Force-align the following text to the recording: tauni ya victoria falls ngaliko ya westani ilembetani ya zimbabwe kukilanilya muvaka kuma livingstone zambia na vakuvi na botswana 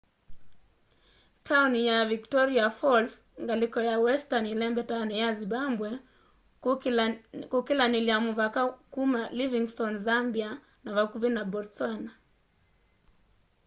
tauni 1.47 1.81
ya 1.87 1.97
victoria 2.13 2.67
falls 2.77 3.13
ngaliko 3.43 3.79
ya 3.89 3.95
westani 4.05 4.47
ilembetani 4.55 5.13
ya 5.23 5.29
zimbabwe 5.39 5.89
kukilanilya 7.51 8.15
muvaka 8.25 8.61
kuma 8.93 9.21
livingstone 9.37 9.95
zambia 10.05 10.49
na 10.83 10.89
vakuvi 10.97 11.29
na 11.35 11.41
botswana 11.51 12.11